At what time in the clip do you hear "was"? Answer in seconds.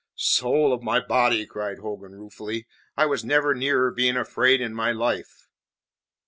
3.05-3.23